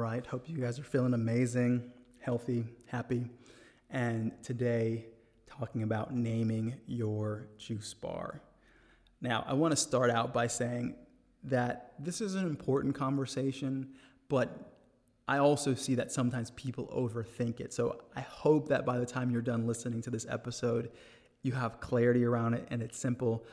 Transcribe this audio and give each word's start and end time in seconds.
Right, 0.00 0.26
hope 0.26 0.48
you 0.48 0.56
guys 0.56 0.78
are 0.78 0.84
feeling 0.84 1.12
amazing, 1.12 1.92
healthy, 2.20 2.64
happy. 2.86 3.28
And 3.90 4.32
today, 4.42 5.04
talking 5.46 5.82
about 5.82 6.14
naming 6.14 6.74
your 6.86 7.48
juice 7.58 7.92
bar. 7.92 8.40
Now, 9.20 9.44
I 9.46 9.52
want 9.52 9.72
to 9.72 9.76
start 9.76 10.10
out 10.10 10.32
by 10.32 10.46
saying 10.46 10.94
that 11.44 11.92
this 11.98 12.22
is 12.22 12.34
an 12.34 12.46
important 12.46 12.94
conversation, 12.94 13.90
but 14.30 14.72
I 15.28 15.38
also 15.38 15.74
see 15.74 15.94
that 15.96 16.10
sometimes 16.10 16.50
people 16.52 16.86
overthink 16.86 17.60
it. 17.60 17.74
So 17.74 18.00
I 18.16 18.22
hope 18.22 18.68
that 18.68 18.86
by 18.86 18.98
the 18.98 19.06
time 19.06 19.30
you're 19.30 19.42
done 19.42 19.66
listening 19.66 20.00
to 20.02 20.10
this 20.10 20.26
episode, 20.30 20.90
you 21.42 21.52
have 21.52 21.78
clarity 21.78 22.24
around 22.24 22.54
it 22.54 22.66
and 22.70 22.82
it's 22.82 22.98
simple. 22.98 23.44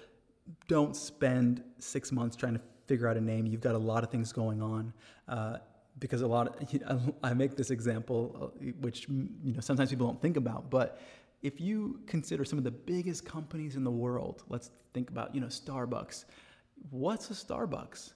Don't 0.70 0.96
spend 0.96 1.62
six 1.80 2.12
months 2.12 2.38
trying 2.38 2.54
to 2.54 2.62
figure 2.86 3.08
out 3.08 3.18
a 3.18 3.22
name. 3.22 3.46
You've 3.46 3.62
got 3.62 3.76
a 3.76 3.80
lot 3.80 4.04
of 4.04 4.10
things 4.10 4.32
going 4.32 4.62
on. 4.62 4.94
Uh, 5.28 5.58
because 6.00 6.22
a 6.22 6.28
lot 6.28 6.48
of, 6.48 7.14
I 7.24 7.34
make 7.34 7.56
this 7.56 7.72
example, 7.72 8.52
uh, 8.62 8.72
which 8.82 9.08
you 9.10 9.54
know 9.54 9.60
sometimes 9.60 9.90
people 9.90 10.08
don't 10.08 10.22
think 10.22 10.38
about, 10.38 10.70
but 10.70 11.02
if 11.42 11.62
you 11.62 12.00
consider 12.08 12.44
some 12.44 12.58
of 12.58 12.64
the 12.64 12.72
biggest 12.72 13.26
companies 13.26 13.76
in 13.76 13.84
the 13.84 13.92
world, 13.92 14.44
let's 14.50 14.72
think 14.94 15.10
about 15.10 15.34
you 15.34 15.42
know 15.42 15.48
Starbucks. 15.48 16.26
What's 16.90 17.30
a 17.30 17.34
Starbucks? 17.34 18.14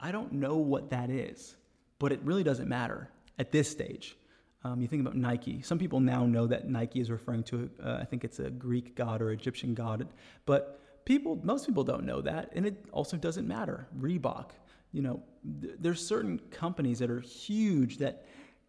I 0.00 0.12
don't 0.12 0.32
know 0.32 0.56
what 0.56 0.90
that 0.90 1.10
is, 1.10 1.56
but 1.98 2.12
it 2.12 2.20
really 2.22 2.44
doesn't 2.44 2.68
matter 2.68 3.10
at 3.38 3.52
this 3.52 3.70
stage. 3.70 4.16
Um, 4.64 4.80
you 4.80 4.88
think 4.88 5.02
about 5.02 5.16
Nike. 5.16 5.62
Some 5.62 5.78
people 5.78 6.00
now 6.00 6.26
know 6.26 6.46
that 6.46 6.68
Nike 6.68 7.00
is 7.00 7.10
referring 7.10 7.44
to, 7.44 7.70
uh, 7.82 7.98
I 8.00 8.04
think 8.04 8.24
it's 8.24 8.40
a 8.40 8.50
Greek 8.50 8.96
god 8.96 9.22
or 9.22 9.30
Egyptian 9.30 9.72
god, 9.72 10.08
but 10.46 10.80
people, 11.08 11.40
most 11.42 11.66
people 11.66 11.82
don't 11.82 12.04
know 12.04 12.20
that, 12.20 12.50
and 12.54 12.64
it 12.66 12.84
also 12.92 13.16
doesn't 13.16 13.48
matter. 13.48 13.88
Reebok 13.98 14.50
you 14.92 15.02
know, 15.02 15.22
th- 15.60 15.74
there's 15.78 16.06
certain 16.06 16.40
companies 16.50 16.98
that 16.98 17.10
are 17.10 17.20
huge 17.20 17.98
that 17.98 18.26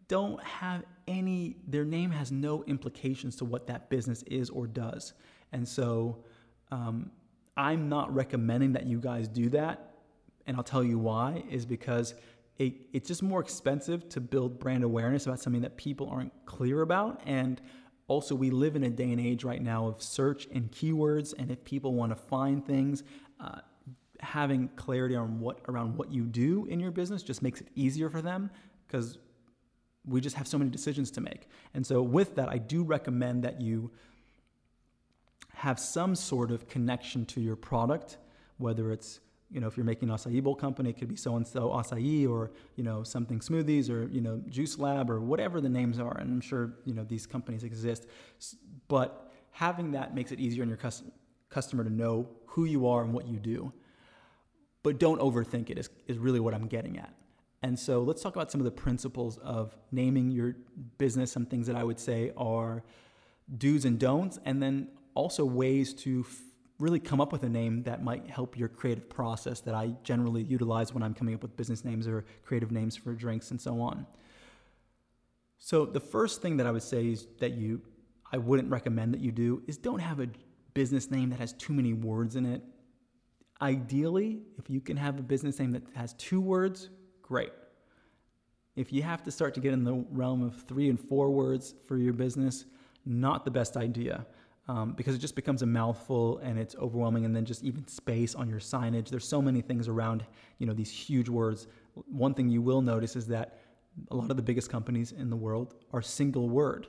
don't 0.07 0.41
have 0.43 0.83
any, 1.07 1.57
their 1.67 1.85
name 1.85 2.11
has 2.11 2.31
no 2.31 2.63
implications 2.63 3.35
to 3.37 3.45
what 3.45 3.67
that 3.67 3.89
business 3.89 4.23
is 4.23 4.49
or 4.49 4.67
does. 4.67 5.13
And 5.51 5.67
so 5.67 6.23
um, 6.71 7.11
I'm 7.55 7.89
not 7.89 8.13
recommending 8.13 8.73
that 8.73 8.85
you 8.85 8.99
guys 8.99 9.27
do 9.27 9.49
that. 9.49 9.93
And 10.47 10.57
I'll 10.57 10.63
tell 10.63 10.83
you 10.83 10.97
why, 10.97 11.43
is 11.49 11.65
because 11.65 12.15
it, 12.57 12.73
it's 12.91 13.07
just 13.07 13.21
more 13.21 13.39
expensive 13.39 14.09
to 14.09 14.19
build 14.19 14.59
brand 14.59 14.83
awareness 14.83 15.25
about 15.27 15.39
something 15.39 15.61
that 15.61 15.77
people 15.77 16.09
aren't 16.09 16.33
clear 16.45 16.81
about. 16.81 17.21
And 17.25 17.61
also, 18.09 18.33
we 18.33 18.49
live 18.49 18.75
in 18.75 18.83
a 18.83 18.89
day 18.89 19.11
and 19.11 19.21
age 19.21 19.43
right 19.43 19.61
now 19.61 19.85
of 19.85 20.01
search 20.01 20.47
and 20.51 20.71
keywords. 20.71 21.33
And 21.37 21.51
if 21.51 21.63
people 21.63 21.93
want 21.93 22.11
to 22.11 22.15
find 22.15 22.65
things, 22.65 23.03
uh, 23.39 23.59
having 24.19 24.67
clarity 24.69 25.15
on 25.15 25.39
what 25.39 25.59
around 25.69 25.95
what 25.95 26.11
you 26.11 26.25
do 26.25 26.65
in 26.65 26.79
your 26.79 26.89
business 26.89 27.21
just 27.21 27.43
makes 27.43 27.61
it 27.61 27.67
easier 27.75 28.09
for 28.09 28.21
them 28.21 28.49
because 28.87 29.19
we 30.05 30.19
just 30.19 30.35
have 30.35 30.47
so 30.47 30.57
many 30.57 30.71
decisions 30.71 31.11
to 31.11 31.21
make. 31.21 31.47
And 31.75 31.85
so 31.85 32.01
with 32.01 32.35
that, 32.35 32.49
I 32.49 32.57
do 32.57 32.83
recommend 32.83 33.43
that 33.43 33.61
you 33.61 33.91
have 35.53 35.79
some 35.79 36.15
sort 36.15 36.49
of 36.49 36.67
connection 36.67 37.27
to 37.27 37.39
your 37.39 37.55
product, 37.55 38.17
whether 38.57 38.91
it's 38.91 39.19
you 39.51 39.59
know, 39.59 39.67
if 39.67 39.77
you're 39.77 39.85
making 39.85 40.09
an 40.09 40.15
acai 40.15 40.43
bowl 40.43 40.55
company, 40.55 40.91
it 40.91 40.97
could 40.97 41.07
be 41.07 41.15
so 41.15 41.35
and 41.35 41.47
so 41.47 41.69
acai 41.69 42.29
or, 42.29 42.51
you 42.75 42.83
know, 42.83 43.03
something 43.03 43.39
smoothies 43.39 43.89
or, 43.89 44.07
you 44.09 44.21
know, 44.21 44.41
juice 44.47 44.77
lab 44.77 45.09
or 45.09 45.19
whatever 45.19 45.59
the 45.59 45.69
names 45.69 45.99
are. 45.99 46.17
And 46.17 46.31
I'm 46.31 46.41
sure, 46.41 46.73
you 46.85 46.93
know, 46.93 47.03
these 47.03 47.25
companies 47.25 47.63
exist. 47.63 48.05
But 48.87 49.31
having 49.51 49.91
that 49.91 50.13
makes 50.13 50.31
it 50.31 50.39
easier 50.39 50.63
on 50.63 50.69
your 50.69 50.79
customer 51.49 51.83
to 51.83 51.89
know 51.89 52.29
who 52.45 52.65
you 52.65 52.87
are 52.87 53.03
and 53.03 53.13
what 53.13 53.27
you 53.27 53.39
do 53.39 53.73
but 54.83 54.97
don't 54.97 55.19
overthink 55.19 55.69
it 55.69 55.77
is, 55.77 55.89
is 56.07 56.17
really 56.17 56.39
what 56.39 56.53
I'm 56.53 56.67
getting 56.67 56.97
at. 56.97 57.13
And 57.61 57.77
so 57.77 58.01
let's 58.01 58.21
talk 58.21 58.35
about 58.35 58.51
some 58.51 58.61
of 58.61 58.65
the 58.65 58.71
principles 58.71 59.37
of 59.39 59.75
naming 59.91 60.31
your 60.31 60.55
business, 60.97 61.31
some 61.31 61.45
things 61.45 61.67
that 61.67 61.75
I 61.75 61.83
would 61.83 61.99
say 61.99 62.31
are 62.37 62.83
do's 63.57 63.83
and 63.83 63.99
don'ts, 63.99 64.39
and 64.45 64.63
then 64.63 64.87
also 65.15 65.43
ways 65.43 65.93
to 65.95 66.25
really 66.79 66.99
come 66.99 67.19
up 67.19 67.31
with 67.31 67.43
a 67.43 67.49
name 67.49 67.83
that 67.83 68.03
might 68.03 68.29
help 68.29 68.57
your 68.57 68.69
creative 68.69 69.09
process 69.09 69.59
that 69.61 69.75
I 69.75 69.93
generally 70.03 70.43
utilize 70.43 70.93
when 70.93 71.03
I'm 71.03 71.13
coming 71.13 71.35
up 71.35 71.41
with 71.41 71.55
business 71.57 71.83
names 71.83 72.07
or 72.07 72.25
creative 72.45 72.71
names 72.71 72.95
for 72.95 73.13
drinks 73.13 73.51
and 73.51 73.59
so 73.59 73.81
on. 73.81 74.07
So 75.57 75.85
the 75.85 75.99
first 75.99 76.41
thing 76.41 76.57
that 76.57 76.65
I 76.67 76.71
would 76.71 76.83
say 76.83 77.07
is 77.07 77.27
that 77.39 77.53
you 77.53 77.81
I 78.31 78.37
wouldn't 78.37 78.69
recommend 78.69 79.13
that 79.15 79.21
you 79.21 79.31
do 79.31 79.63
is 79.67 79.77
don't 79.77 79.99
have 79.99 80.19
a 80.19 80.27
business 80.75 81.09
name 81.09 81.31
that 81.31 81.39
has 81.39 81.53
too 81.53 81.73
many 81.73 81.93
words 81.93 82.35
in 82.35 82.45
it 82.45 82.61
Ideally, 83.61 84.39
if 84.57 84.69
you 84.69 84.79
can 84.79 84.95
have 84.95 85.19
a 85.19 85.21
business 85.21 85.59
name 85.59 85.71
that 85.71 85.83
has 85.93 86.13
two 86.13 86.39
words, 86.39 86.89
great. 87.21 87.51
If 88.75 88.93
you 88.93 89.03
have 89.03 89.21
to 89.23 89.31
start 89.31 89.53
to 89.55 89.59
get 89.59 89.73
in 89.73 89.83
the 89.83 90.05
realm 90.11 90.41
of 90.41 90.63
three 90.63 90.89
and 90.89 90.97
four 90.97 91.29
words 91.29 91.73
for 91.85 91.97
your 91.97 92.13
business, 92.13 92.65
not 93.05 93.43
the 93.43 93.51
best 93.51 93.75
idea 93.75 94.25
um, 94.69 94.93
because 94.93 95.15
it 95.15 95.17
just 95.17 95.35
becomes 95.35 95.63
a 95.63 95.65
mouthful 95.65 96.37
and 96.37 96.59
it's 96.59 96.75
overwhelming. 96.75 97.25
And 97.25 97.35
then 97.35 97.43
just 97.43 97.63
even 97.63 97.87
space 97.87 98.35
on 98.35 98.47
your 98.47 98.59
signage. 98.59 99.09
There's 99.09 99.27
so 99.27 99.41
many 99.41 99.61
things 99.61 99.87
around 99.87 100.23
you 100.59 100.67
know 100.67 100.73
these 100.73 100.91
huge 100.91 101.27
words. 101.27 101.67
One 101.93 102.35
thing 102.35 102.47
you 102.49 102.61
will 102.61 102.81
notice 102.81 103.15
is 103.15 103.25
that 103.27 103.59
a 104.11 104.15
lot 104.15 104.29
of 104.29 104.37
the 104.37 104.43
biggest 104.43 104.69
companies 104.69 105.11
in 105.11 105.29
the 105.29 105.35
world 105.35 105.73
are 105.91 106.03
single 106.03 106.49
word 106.49 106.87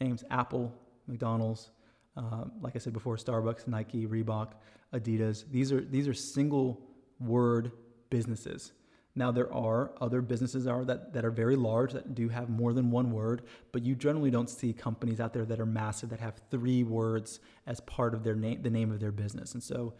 names: 0.00 0.24
Apple, 0.30 0.72
McDonald's, 1.06 1.70
uh, 2.16 2.44
like 2.62 2.74
I 2.74 2.78
said 2.78 2.94
before, 2.94 3.16
Starbucks, 3.16 3.68
Nike, 3.68 4.06
Reebok, 4.06 4.52
Adidas. 4.94 5.44
These 5.50 5.70
are 5.72 5.82
these 5.82 6.08
are 6.08 6.14
single 6.14 6.80
word 7.20 7.70
businesses. 8.08 8.72
Now 9.18 9.32
there 9.32 9.52
are 9.52 9.90
other 10.00 10.22
businesses 10.22 10.68
are 10.68 10.84
that, 10.84 11.12
that 11.12 11.24
are 11.24 11.32
very 11.32 11.56
large 11.56 11.92
that 11.92 12.14
do 12.14 12.28
have 12.28 12.48
more 12.48 12.72
than 12.72 12.92
one 12.92 13.10
word, 13.10 13.42
but 13.72 13.84
you 13.84 13.96
generally 13.96 14.30
don't 14.30 14.48
see 14.48 14.72
companies 14.72 15.18
out 15.18 15.32
there 15.32 15.44
that 15.44 15.58
are 15.58 15.66
massive 15.66 16.10
that 16.10 16.20
have 16.20 16.40
three 16.52 16.84
words 16.84 17.40
as 17.66 17.80
part 17.80 18.14
of 18.14 18.22
their 18.22 18.36
name 18.36 18.62
the 18.62 18.70
name 18.70 18.92
of 18.92 19.00
their 19.00 19.10
business. 19.10 19.54
And 19.54 19.62
so 19.62 19.94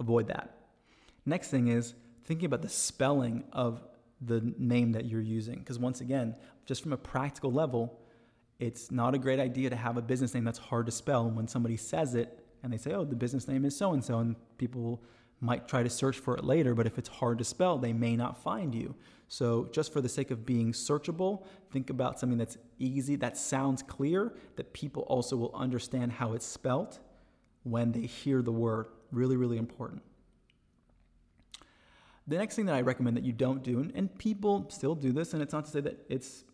avoid 0.00 0.26
that. 0.26 0.58
Next 1.24 1.50
thing 1.50 1.68
is 1.68 1.94
thinking 2.24 2.46
about 2.46 2.62
the 2.62 2.68
spelling 2.68 3.44
of 3.52 3.80
the 4.20 4.40
name 4.58 4.90
that 4.92 5.04
you're 5.04 5.20
using. 5.20 5.60
Because 5.60 5.78
once 5.78 6.00
again, 6.00 6.34
just 6.66 6.82
from 6.82 6.92
a 6.92 6.96
practical 6.96 7.52
level, 7.52 8.00
it's 8.58 8.90
not 8.90 9.14
a 9.14 9.18
great 9.18 9.38
idea 9.38 9.70
to 9.70 9.76
have 9.76 9.96
a 9.96 10.02
business 10.02 10.34
name 10.34 10.42
that's 10.42 10.58
hard 10.58 10.86
to 10.86 10.92
spell. 10.92 11.26
And 11.26 11.36
when 11.36 11.46
somebody 11.46 11.76
says 11.76 12.16
it 12.16 12.44
and 12.64 12.72
they 12.72 12.76
say, 12.76 12.92
oh, 12.92 13.04
the 13.04 13.14
business 13.14 13.46
name 13.46 13.64
is 13.64 13.76
so 13.76 13.92
and 13.92 14.02
so, 14.02 14.18
and 14.18 14.34
people 14.58 15.00
might 15.44 15.68
try 15.68 15.82
to 15.82 15.90
search 15.90 16.18
for 16.18 16.36
it 16.36 16.44
later, 16.44 16.74
but 16.74 16.86
if 16.86 16.98
it's 16.98 17.08
hard 17.08 17.38
to 17.38 17.44
spell, 17.44 17.78
they 17.78 17.92
may 17.92 18.16
not 18.16 18.42
find 18.42 18.74
you. 18.74 18.94
So, 19.28 19.68
just 19.72 19.92
for 19.92 20.00
the 20.00 20.08
sake 20.08 20.30
of 20.30 20.46
being 20.46 20.72
searchable, 20.72 21.44
think 21.70 21.90
about 21.90 22.18
something 22.18 22.38
that's 22.38 22.56
easy, 22.78 23.16
that 23.16 23.36
sounds 23.36 23.82
clear, 23.82 24.34
that 24.56 24.72
people 24.72 25.02
also 25.02 25.36
will 25.36 25.54
understand 25.54 26.12
how 26.12 26.34
it's 26.34 26.46
spelt 26.46 27.00
when 27.62 27.92
they 27.92 28.02
hear 28.02 28.42
the 28.42 28.52
word. 28.52 28.86
Really, 29.10 29.36
really 29.36 29.56
important. 29.56 30.02
The 32.26 32.38
next 32.38 32.56
thing 32.56 32.66
that 32.66 32.74
I 32.74 32.80
recommend 32.80 33.16
that 33.16 33.24
you 33.24 33.32
don't 33.32 33.62
do, 33.62 33.90
and 33.94 34.16
people 34.18 34.66
still 34.70 34.94
do 34.94 35.12
this, 35.12 35.34
and 35.34 35.42
it's 35.42 35.52
not 35.52 35.66
to 35.66 35.70
say 35.70 35.80
that 35.80 36.04
it's, 36.08 36.44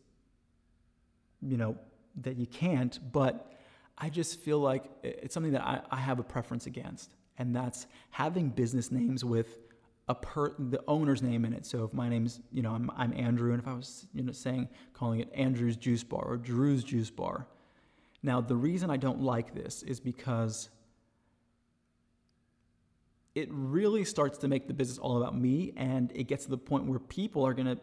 you 1.43 1.56
know, 1.56 1.76
that 2.22 2.36
you 2.36 2.46
can't, 2.46 2.98
but 3.12 3.52
I 3.96 4.08
just 4.08 4.40
feel 4.40 4.58
like 4.58 4.84
it's 5.02 5.34
something 5.34 5.52
that 5.52 5.62
I, 5.62 5.81
I 5.90 5.96
have 5.96 6.19
a 6.19 6.25
preference 6.25 6.66
against, 6.66 7.14
and 7.40 7.56
that's 7.56 7.87
having 8.10 8.50
business 8.50 8.92
names 8.92 9.25
with 9.25 9.58
a 10.08 10.14
per 10.14 10.54
the 10.58 10.81
owner's 10.87 11.22
name 11.22 11.44
in 11.46 11.54
it. 11.54 11.64
So 11.64 11.84
if 11.84 11.94
my 11.94 12.08
name's 12.08 12.40
you 12.52 12.62
know 12.62 12.72
I'm, 12.72 12.90
I'm 12.96 13.12
Andrew, 13.14 13.52
and 13.52 13.60
if 13.60 13.66
I 13.66 13.72
was 13.72 14.06
you 14.12 14.22
know 14.22 14.32
saying 14.32 14.69
calling 14.92 15.20
it 15.20 15.31
Andrew's 15.34 15.76
Juice 15.76 16.04
Bar 16.04 16.22
or 16.22 16.37
Drew's 16.37 16.84
Juice 16.84 17.10
Bar, 17.10 17.48
now 18.22 18.40
the 18.40 18.54
reason 18.54 18.90
I 18.90 18.98
don't 18.98 19.22
like 19.22 19.54
this 19.54 19.82
is 19.82 19.98
because 19.98 20.69
it 23.34 23.48
really 23.50 24.04
starts 24.04 24.36
to 24.38 24.48
make 24.48 24.66
the 24.69 24.75
business 24.75 24.98
all 24.98 25.16
about 25.16 25.34
me, 25.34 25.72
and 25.76 26.12
it 26.14 26.25
gets 26.25 26.44
to 26.44 26.50
the 26.50 26.58
point 26.58 26.84
where 26.84 26.98
people 26.98 27.46
are 27.46 27.54
gonna 27.54 27.78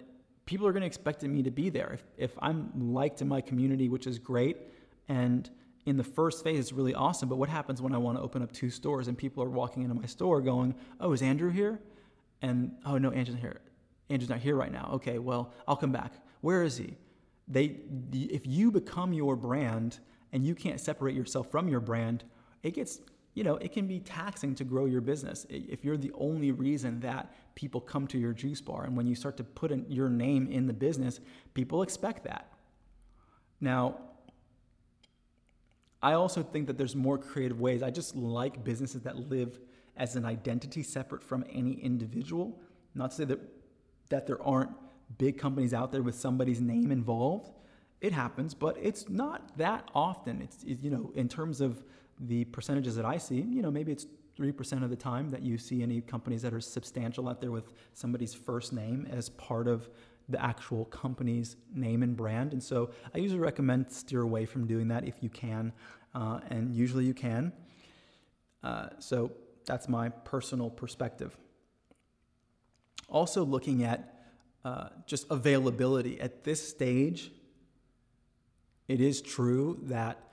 people 0.45 0.67
are 0.67 0.71
gonna 0.71 0.85
expect 0.85 1.23
me 1.23 1.41
to 1.41 1.51
be 1.51 1.71
there. 1.71 1.93
If 1.93 2.03
if 2.17 2.37
I'm 2.39 2.93
liked 2.93 3.21
in 3.23 3.27
my 3.27 3.41
community, 3.41 3.89
which 3.89 4.05
is 4.05 4.19
great, 4.19 4.57
and 5.09 5.49
in 5.87 5.95
the 5.95 6.03
first 6.03 6.43
phase, 6.43 6.59
it's 6.59 6.73
really 6.73 6.93
awesome. 6.93 7.29
But 7.29 7.37
what 7.37 7.47
happens 7.47 7.81
when 7.81 7.95
I 7.95 7.97
want 7.97 8.17
to 8.17 8.21
open 8.21 8.41
up 8.43 8.51
two 8.51 8.69
stores 8.69 9.07
and 9.07 9.17
people 9.17 9.41
are 9.41 9.49
walking 9.49 9.83
into 9.83 9.95
my 9.95 10.05
store 10.05 10.41
going, 10.41 10.75
"Oh, 10.99 11.13
is 11.13 11.21
Andrew 11.21 11.49
here?" 11.49 11.79
And 12.41 12.73
oh 12.85 12.97
no, 12.97 13.09
Andrew's 13.11 13.39
here. 13.39 13.61
Andrew's 14.09 14.29
not 14.29 14.39
here 14.39 14.55
right 14.55 14.71
now. 14.71 14.89
Okay, 14.95 15.17
well, 15.17 15.53
I'll 15.65 15.77
come 15.77 15.93
back. 15.93 16.13
Where 16.41 16.61
is 16.63 16.77
he? 16.77 16.97
They, 17.47 17.77
if 18.11 18.45
you 18.45 18.69
become 18.69 19.13
your 19.13 19.37
brand 19.37 19.99
and 20.33 20.45
you 20.45 20.55
can't 20.55 20.79
separate 20.79 21.15
yourself 21.15 21.49
from 21.49 21.69
your 21.69 21.79
brand, 21.79 22.25
it 22.63 22.73
gets, 22.73 22.99
you 23.33 23.43
know, 23.45 23.55
it 23.55 23.71
can 23.71 23.87
be 23.87 23.99
taxing 24.01 24.55
to 24.55 24.65
grow 24.65 24.85
your 24.85 25.01
business. 25.01 25.45
If 25.49 25.85
you're 25.85 25.97
the 25.97 26.11
only 26.15 26.51
reason 26.51 26.99
that 26.99 27.33
people 27.55 27.79
come 27.79 28.07
to 28.07 28.17
your 28.17 28.33
juice 28.33 28.59
bar, 28.59 28.83
and 28.83 28.95
when 28.97 29.07
you 29.07 29.15
start 29.15 29.37
to 29.37 29.43
put 29.43 29.71
in 29.71 29.85
your 29.89 30.09
name 30.09 30.47
in 30.47 30.67
the 30.67 30.73
business, 30.73 31.21
people 31.53 31.81
expect 31.81 32.25
that. 32.25 32.51
Now, 33.61 33.97
I 36.01 36.13
also 36.13 36.43
think 36.43 36.67
that 36.67 36.77
there's 36.77 36.95
more 36.95 37.17
creative 37.17 37.59
ways. 37.59 37.81
I 37.81 37.89
just 37.89 38.15
like 38.15 38.63
businesses 38.63 39.01
that 39.01 39.17
live 39.29 39.59
as 39.95 40.15
an 40.15 40.25
identity 40.25 40.83
separate 40.83 41.23
from 41.23 41.43
any 41.51 41.73
individual. 41.73 42.59
Not 42.93 43.11
to 43.11 43.17
say 43.17 43.25
that 43.25 43.39
that 44.09 44.27
there 44.27 44.41
aren't 44.41 44.71
big 45.17 45.37
companies 45.37 45.73
out 45.73 45.91
there 45.91 46.01
with 46.01 46.15
somebody's 46.15 46.61
name 46.61 46.91
involved. 46.91 47.51
It 47.99 48.13
happens, 48.13 48.53
but 48.53 48.77
it's 48.81 49.09
not 49.09 49.57
that 49.57 49.89
often. 49.95 50.41
It's 50.41 50.63
it, 50.63 50.81
you 50.81 50.91
know, 50.91 51.11
in 51.15 51.27
terms 51.27 51.61
of 51.61 51.83
the 52.19 52.45
percentages 52.45 52.95
that 52.95 53.05
I 53.05 53.17
see, 53.17 53.41
you 53.41 53.61
know, 53.61 53.71
maybe 53.71 53.91
it's 53.91 54.05
3% 54.37 54.83
of 54.83 54.89
the 54.89 54.95
time 54.95 55.29
that 55.31 55.41
you 55.41 55.57
see 55.57 55.81
any 55.81 56.01
companies 56.01 56.41
that 56.41 56.53
are 56.53 56.61
substantial 56.61 57.27
out 57.27 57.41
there 57.41 57.51
with 57.51 57.73
somebody's 57.93 58.33
first 58.33 58.73
name 58.73 59.07
as 59.09 59.29
part 59.29 59.67
of 59.67 59.89
the 60.29 60.41
actual 60.43 60.85
company's 60.85 61.55
name 61.73 62.03
and 62.03 62.15
brand. 62.15 62.51
And 62.53 62.61
so 62.61 62.91
I 63.15 63.19
usually 63.19 63.39
recommend 63.39 63.91
steer 63.91 64.21
away 64.21 64.45
from 64.45 64.67
doing 64.67 64.89
that 64.89 65.05
if 65.05 65.15
you 65.21 65.29
can, 65.29 65.71
uh, 66.13 66.39
and 66.49 66.75
usually 66.75 67.05
you 67.05 67.13
can. 67.13 67.53
Uh, 68.63 68.89
so 68.99 69.31
that's 69.65 69.87
my 69.87 70.09
personal 70.09 70.69
perspective. 70.69 71.37
Also, 73.09 73.45
looking 73.45 73.83
at 73.83 74.17
uh, 74.65 74.89
just 75.05 75.25
availability. 75.29 76.19
At 76.19 76.43
this 76.43 76.67
stage, 76.67 77.31
it 78.89 78.99
is 78.99 79.21
true 79.21 79.79
that 79.83 80.26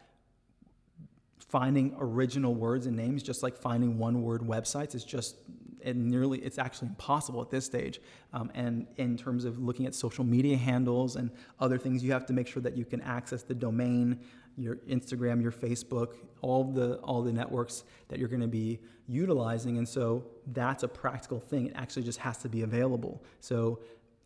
finding 1.38 1.94
original 1.98 2.54
words 2.54 2.86
and 2.86 2.96
names, 2.96 3.22
just 3.22 3.42
like 3.42 3.56
finding 3.56 3.98
one 3.98 4.22
word 4.22 4.42
websites, 4.42 4.94
is 4.94 5.04
just 5.04 5.36
it 5.84 5.96
nearly 5.96 6.38
it's 6.38 6.58
actually 6.58 6.88
impossible 6.88 7.42
at 7.42 7.50
this 7.50 7.64
stage. 7.66 8.00
Um, 8.32 8.50
and 8.54 8.86
in 8.96 9.16
terms 9.16 9.44
of 9.44 9.58
looking 9.58 9.86
at 9.86 9.94
social 9.94 10.24
media 10.24 10.56
handles 10.56 11.16
and 11.16 11.30
other 11.60 11.78
things, 11.78 12.02
you 12.02 12.12
have 12.12 12.26
to 12.26 12.32
make 12.32 12.48
sure 12.48 12.62
that 12.62 12.76
you 12.76 12.84
can 12.84 13.00
access 13.02 13.42
the 13.42 13.54
domain, 13.54 14.20
your 14.56 14.76
Instagram, 14.88 15.42
your 15.42 15.52
Facebook, 15.52 16.14
all 16.40 16.64
the 16.64 16.96
all 16.96 17.22
the 17.22 17.32
networks 17.32 17.84
that 18.08 18.18
you're 18.18 18.28
going 18.28 18.40
to 18.40 18.48
be 18.48 18.80
utilizing. 19.06 19.76
And 19.78 19.88
so 19.88 20.24
that's 20.46 20.82
a 20.82 20.88
practical 20.88 21.38
thing. 21.38 21.66
It 21.66 21.74
actually 21.76 22.04
just 22.04 22.18
has 22.20 22.38
to 22.38 22.48
be 22.48 22.62
available. 22.62 23.22
So 23.40 23.80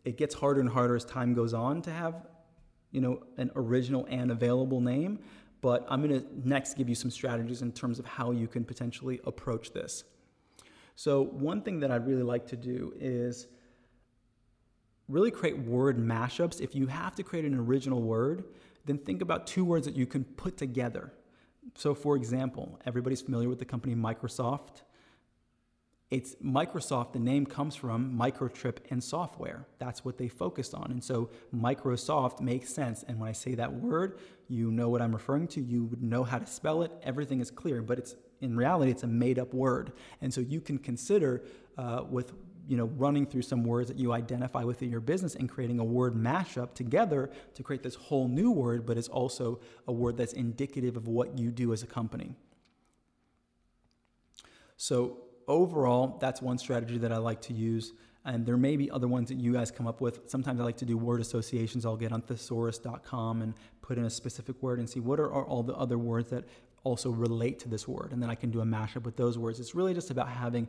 it 0.05 0.17
gets 0.17 0.33
harder 0.33 0.61
and 0.61 0.69
harder 0.69 0.95
as 0.95 1.03
time 1.03 1.33
goes 1.33 1.53
on 1.53 1.81
to 1.83 1.91
have, 1.91 2.25
you 2.91 3.01
know, 3.01 3.21
an 3.37 3.51
original 3.55 4.07
and 4.09 4.31
available 4.31 4.79
name. 4.79 5.19
But 5.61 5.85
I'm 5.89 6.01
going 6.01 6.21
to 6.21 6.47
next 6.47 6.75
give 6.75 6.87
you 6.87 6.95
some 6.95 7.11
strategies 7.11 7.61
in 7.61 7.71
terms 7.71 7.99
of 7.99 8.05
how 8.05 8.31
you 8.31 8.47
can 8.47 8.63
potentially 8.63 9.19
approach 9.25 9.71
this. 9.73 10.03
So, 10.95 11.23
one 11.23 11.61
thing 11.61 11.79
that 11.81 11.91
I'd 11.91 12.05
really 12.05 12.23
like 12.23 12.47
to 12.47 12.57
do 12.57 12.93
is 12.99 13.47
really 15.07 15.31
create 15.31 15.57
word 15.57 15.97
mashups. 15.97 16.61
If 16.61 16.75
you 16.75 16.87
have 16.87 17.15
to 17.15 17.23
create 17.23 17.45
an 17.45 17.55
original 17.55 18.01
word, 18.01 18.45
then 18.85 18.97
think 18.97 19.21
about 19.21 19.47
two 19.47 19.65
words 19.65 19.85
that 19.85 19.95
you 19.95 20.05
can 20.05 20.23
put 20.23 20.57
together. 20.57 21.13
So, 21.75 21.93
for 21.93 22.15
example, 22.15 22.79
everybody's 22.85 23.21
familiar 23.21 23.49
with 23.49 23.59
the 23.59 23.65
company 23.65 23.95
Microsoft. 23.95 24.83
It's 26.11 26.33
Microsoft, 26.43 27.13
the 27.13 27.19
name 27.19 27.45
comes 27.45 27.75
from 27.75 28.17
microchip 28.17 28.77
and 28.89 29.03
software. 29.03 29.67
That's 29.77 30.03
what 30.03 30.17
they 30.17 30.27
focused 30.27 30.73
on. 30.73 30.89
And 30.91 31.03
so 31.03 31.29
Microsoft 31.55 32.41
makes 32.41 32.73
sense. 32.73 33.03
And 33.07 33.19
when 33.19 33.29
I 33.29 33.31
say 33.31 33.53
that 33.55 33.71
word, 33.71 34.17
you 34.47 34.71
know 34.71 34.89
what 34.89 35.03
I'm 35.03 35.13
referring 35.13 35.47
to. 35.49 35.61
You 35.61 35.85
would 35.85 36.01
know 36.01 36.23
how 36.23 36.39
to 36.39 36.47
spell 36.47 36.81
it. 36.81 36.91
Everything 37.03 37.41
is 37.41 37.51
clear, 37.51 37.83
but 37.83 37.99
it's 37.99 38.15
in 38.41 38.57
reality, 38.57 38.89
it's 38.89 39.03
a 39.03 39.07
made 39.07 39.37
up 39.37 39.53
word. 39.53 39.91
And 40.21 40.33
so 40.33 40.41
you 40.41 40.61
can 40.61 40.79
consider 40.79 41.43
uh, 41.77 42.03
with 42.09 42.33
you 42.67 42.77
know, 42.77 42.85
running 42.97 43.25
through 43.25 43.41
some 43.41 43.63
words 43.63 43.87
that 43.89 43.97
you 43.97 44.13
identify 44.13 44.63
within 44.63 44.91
your 44.91 44.99
business 44.99 45.33
and 45.33 45.49
creating 45.49 45.79
a 45.79 45.83
word 45.83 46.13
mashup 46.13 46.75
together 46.75 47.31
to 47.55 47.63
create 47.63 47.81
this 47.81 47.95
whole 47.95 48.27
new 48.27 48.51
word, 48.51 48.85
but 48.85 48.95
it's 48.95 49.07
also 49.07 49.59
a 49.87 49.91
word 49.91 50.17
that's 50.17 50.33
indicative 50.33 50.95
of 50.95 51.07
what 51.07 51.37
you 51.37 51.49
do 51.49 51.73
as 51.73 51.81
a 51.81 51.87
company. 51.87 52.35
So, 54.77 55.17
overall, 55.49 56.17
that's 56.21 56.41
one 56.41 56.57
strategy 56.57 56.97
that 56.99 57.11
I 57.11 57.17
like 57.17 57.41
to 57.41 57.53
use. 57.53 57.93
And 58.25 58.45
there 58.45 58.57
may 58.57 58.77
be 58.77 58.91
other 58.91 59.07
ones 59.07 59.29
that 59.29 59.39
you 59.39 59.53
guys 59.53 59.71
come 59.71 59.87
up 59.87 60.01
with. 60.01 60.29
Sometimes 60.29 60.59
I 60.59 60.63
like 60.63 60.77
to 60.77 60.85
do 60.85 60.97
word 60.97 61.19
associations. 61.19 61.85
I'll 61.85 61.97
get 61.97 62.11
on 62.11 62.21
thesaurus.com 62.21 63.41
and 63.41 63.53
put 63.81 63.97
in 63.97 64.05
a 64.05 64.09
specific 64.09 64.61
word 64.61 64.79
and 64.79 64.89
see 64.89 64.99
what 64.99 65.19
are, 65.19 65.31
are 65.33 65.45
all 65.45 65.63
the 65.63 65.75
other 65.75 65.97
words 65.97 66.29
that 66.29 66.45
also 66.83 67.09
relate 67.09 67.59
to 67.59 67.69
this 67.69 67.87
word. 67.87 68.11
And 68.11 68.21
then 68.21 68.29
I 68.29 68.35
can 68.35 68.51
do 68.51 68.61
a 68.61 68.65
mashup 68.65 69.03
with 69.03 69.17
those 69.17 69.37
words. 69.37 69.59
It's 69.59 69.73
really 69.73 69.93
just 69.93 70.11
about 70.11 70.29
having 70.29 70.67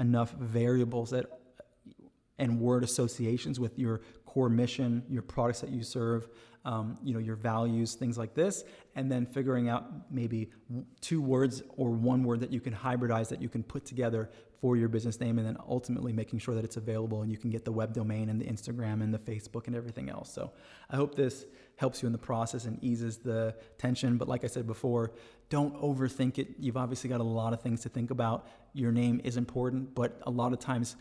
enough 0.00 0.32
variables 0.32 1.10
that 1.10 1.26
and 2.38 2.58
word 2.58 2.82
associations 2.82 3.60
with 3.60 3.78
your 3.78 4.00
core 4.26 4.48
mission, 4.48 5.04
your 5.08 5.22
products 5.22 5.60
that 5.60 5.70
you 5.70 5.82
serve, 5.82 6.28
um, 6.64 6.98
you 7.02 7.12
know, 7.12 7.18
your 7.18 7.36
values, 7.36 7.94
things 7.94 8.16
like 8.16 8.34
this, 8.34 8.64
and 8.94 9.10
then 9.10 9.26
figuring 9.26 9.68
out 9.68 9.84
maybe 10.10 10.50
two 11.00 11.20
words 11.20 11.62
or 11.76 11.90
one 11.90 12.22
word 12.22 12.40
that 12.40 12.52
you 12.52 12.60
can 12.60 12.72
hybridize 12.72 13.28
that 13.28 13.42
you 13.42 13.48
can 13.48 13.62
put 13.62 13.84
together 13.84 14.30
for 14.60 14.76
your 14.76 14.88
business 14.88 15.18
name, 15.18 15.38
and 15.38 15.46
then 15.46 15.56
ultimately 15.68 16.12
making 16.12 16.38
sure 16.38 16.54
that 16.54 16.64
it's 16.64 16.76
available 16.76 17.22
and 17.22 17.32
you 17.32 17.36
can 17.36 17.50
get 17.50 17.64
the 17.64 17.72
web 17.72 17.92
domain 17.92 18.28
and 18.28 18.40
the 18.40 18.44
Instagram 18.44 19.02
and 19.02 19.12
the 19.12 19.18
Facebook 19.18 19.66
and 19.66 19.74
everything 19.74 20.08
else. 20.08 20.32
So 20.32 20.52
I 20.88 20.94
hope 20.94 21.16
this 21.16 21.46
helps 21.74 22.00
you 22.00 22.06
in 22.06 22.12
the 22.12 22.18
process 22.18 22.64
and 22.64 22.78
eases 22.80 23.18
the 23.18 23.56
tension. 23.76 24.18
But 24.18 24.28
like 24.28 24.44
I 24.44 24.46
said 24.46 24.68
before, 24.68 25.10
don't 25.48 25.74
overthink 25.82 26.38
it. 26.38 26.54
You've 26.60 26.76
obviously 26.76 27.10
got 27.10 27.20
a 27.20 27.24
lot 27.24 27.52
of 27.52 27.60
things 27.60 27.80
to 27.80 27.88
think 27.88 28.12
about. 28.12 28.46
Your 28.72 28.92
name 28.92 29.20
is 29.24 29.36
important, 29.36 29.96
but 29.96 30.20
a 30.26 30.30
lot 30.30 30.52
of 30.52 30.60
times 30.60 30.94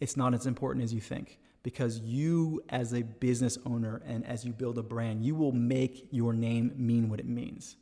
it's 0.00 0.16
not 0.16 0.32
as 0.32 0.46
important 0.46 0.82
as 0.82 0.94
you 0.94 1.02
think 1.02 1.38
because 1.66 1.98
you 1.98 2.62
as 2.68 2.94
a 2.94 3.02
business 3.02 3.58
owner 3.66 4.00
and 4.06 4.24
as 4.24 4.44
you 4.44 4.52
build 4.52 4.78
a 4.78 4.82
brand 4.84 5.24
you 5.24 5.34
will 5.34 5.50
make 5.50 6.06
your 6.12 6.32
name 6.32 6.72
mean 6.76 7.08
what 7.10 7.18
it 7.18 7.26
means 7.26 7.74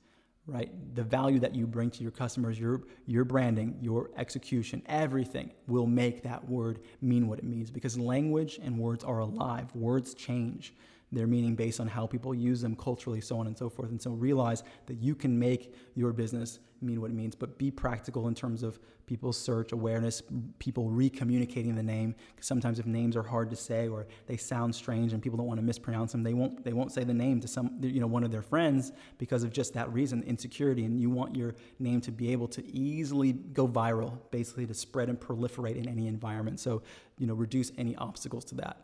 right? 0.46 0.70
The 0.94 1.02
value 1.02 1.38
that 1.40 1.54
you 1.54 1.66
bring 1.66 1.90
to 1.90 2.02
your 2.02 2.10
customers 2.10 2.58
your 2.58 2.80
your 3.04 3.26
branding 3.26 3.76
your 3.82 4.10
execution 4.16 4.82
everything 4.86 5.52
will 5.66 5.86
make 5.86 6.22
that 6.22 6.48
word 6.48 6.80
mean 7.02 7.28
what 7.28 7.38
it 7.38 7.44
means 7.44 7.70
because 7.70 7.98
language 7.98 8.58
and 8.62 8.78
words 8.78 9.04
are 9.04 9.18
alive. 9.18 9.74
Words 9.74 10.14
change 10.14 10.74
their 11.14 11.26
meaning 11.26 11.54
based 11.54 11.80
on 11.80 11.86
how 11.86 12.06
people 12.06 12.34
use 12.34 12.60
them 12.60 12.76
culturally, 12.76 13.20
so 13.20 13.38
on 13.38 13.46
and 13.46 13.56
so 13.56 13.68
forth. 13.68 13.90
And 13.90 14.00
so 14.00 14.10
realize 14.10 14.62
that 14.86 15.02
you 15.02 15.14
can 15.14 15.38
make 15.38 15.74
your 15.94 16.12
business 16.12 16.58
mean 16.84 17.00
what 17.00 17.10
it 17.10 17.14
means, 17.14 17.34
but 17.34 17.58
be 17.58 17.70
practical 17.70 18.28
in 18.28 18.34
terms 18.34 18.62
of 18.62 18.78
people's 19.06 19.38
search 19.38 19.72
awareness, 19.72 20.22
people 20.58 20.90
recommunicating 20.90 21.74
the 21.74 21.82
name. 21.82 22.14
Because 22.34 22.46
sometimes 22.46 22.78
if 22.78 22.86
names 22.86 23.16
are 23.16 23.22
hard 23.22 23.50
to 23.50 23.56
say 23.56 23.88
or 23.88 24.06
they 24.26 24.36
sound 24.36 24.74
strange 24.74 25.12
and 25.12 25.22
people 25.22 25.36
don't 25.36 25.46
want 25.46 25.58
to 25.58 25.64
mispronounce 25.64 26.12
them, 26.12 26.22
they 26.22 26.34
won't 26.34 26.64
they 26.64 26.72
won't 26.72 26.92
say 26.92 27.04
the 27.04 27.14
name 27.14 27.40
to 27.40 27.48
some 27.48 27.78
you 27.80 28.00
know 28.00 28.06
one 28.06 28.24
of 28.24 28.30
their 28.30 28.42
friends 28.42 28.92
because 29.18 29.42
of 29.42 29.52
just 29.52 29.74
that 29.74 29.92
reason, 29.92 30.22
insecurity. 30.24 30.84
And 30.84 31.00
you 31.00 31.10
want 31.10 31.36
your 31.36 31.54
name 31.78 32.00
to 32.02 32.12
be 32.12 32.32
able 32.32 32.48
to 32.48 32.66
easily 32.74 33.32
go 33.32 33.66
viral, 33.66 34.18
basically 34.30 34.66
to 34.66 34.74
spread 34.74 35.08
and 35.08 35.18
proliferate 35.18 35.76
in 35.76 35.88
any 35.88 36.06
environment. 36.06 36.60
So 36.60 36.82
you 37.18 37.26
know 37.26 37.34
reduce 37.34 37.72
any 37.78 37.96
obstacles 37.96 38.44
to 38.46 38.54
that. 38.56 38.78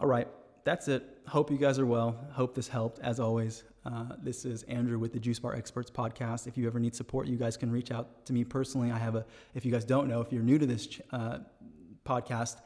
All 0.00 0.08
right 0.08 0.28
that's 0.66 0.88
it. 0.88 1.04
Hope 1.28 1.48
you 1.48 1.56
guys 1.56 1.78
are 1.78 1.86
well. 1.86 2.26
Hope 2.32 2.56
this 2.56 2.66
helped. 2.66 2.98
As 2.98 3.20
always, 3.20 3.62
uh, 3.84 4.16
this 4.20 4.44
is 4.44 4.64
Andrew 4.64 4.98
with 4.98 5.12
the 5.12 5.20
Juice 5.20 5.38
Bar 5.38 5.54
Experts 5.54 5.92
podcast. 5.92 6.48
If 6.48 6.58
you 6.58 6.66
ever 6.66 6.80
need 6.80 6.96
support, 6.96 7.28
you 7.28 7.36
guys 7.36 7.56
can 7.56 7.70
reach 7.70 7.92
out 7.92 8.26
to 8.26 8.32
me 8.32 8.42
personally. 8.42 8.90
I 8.90 8.98
have 8.98 9.14
a, 9.14 9.24
if 9.54 9.64
you 9.64 9.70
guys 9.70 9.84
don't 9.84 10.08
know, 10.08 10.20
if 10.20 10.32
you're 10.32 10.42
new 10.42 10.58
to 10.58 10.66
this 10.66 11.00
uh, 11.12 11.38
podcast, 12.04 12.56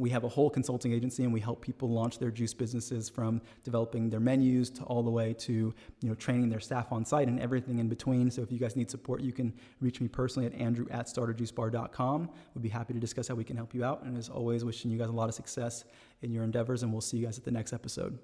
we 0.00 0.10
have 0.10 0.24
a 0.24 0.28
whole 0.28 0.50
consulting 0.50 0.92
agency 0.92 1.24
and 1.24 1.32
we 1.32 1.40
help 1.40 1.60
people 1.60 1.90
launch 1.90 2.18
their 2.18 2.30
juice 2.30 2.54
businesses 2.54 3.08
from 3.08 3.40
developing 3.62 4.08
their 4.08 4.20
menus 4.20 4.70
to 4.70 4.82
all 4.84 5.02
the 5.02 5.10
way 5.10 5.34
to 5.34 5.74
you 6.00 6.08
know 6.08 6.14
training 6.14 6.48
their 6.48 6.60
staff 6.60 6.90
on 6.90 7.04
site 7.04 7.28
and 7.28 7.38
everything 7.40 7.78
in 7.78 7.88
between. 7.88 8.30
So 8.30 8.42
if 8.42 8.50
you 8.50 8.58
guys 8.58 8.76
need 8.76 8.90
support 8.90 9.20
you 9.20 9.32
can 9.32 9.52
reach 9.80 10.00
me 10.00 10.08
personally 10.08 10.46
at 10.46 10.54
andrew 10.54 10.86
at 10.90 11.06
starterjuicebar.com 11.06 12.30
we'd 12.54 12.62
be 12.62 12.68
happy 12.68 12.94
to 12.94 13.00
discuss 13.00 13.28
how 13.28 13.34
we 13.34 13.44
can 13.44 13.56
help 13.56 13.74
you 13.74 13.84
out. 13.84 14.02
And 14.02 14.16
as 14.16 14.28
always 14.28 14.64
wishing 14.64 14.90
you 14.90 14.98
guys 14.98 15.08
a 15.08 15.12
lot 15.12 15.28
of 15.28 15.34
success 15.34 15.84
in 16.22 16.32
your 16.32 16.44
endeavors 16.44 16.82
and 16.82 16.92
we'll 16.92 17.00
see 17.00 17.18
you 17.18 17.26
guys 17.26 17.38
at 17.38 17.44
the 17.44 17.50
next 17.50 17.72
episode 17.72 18.18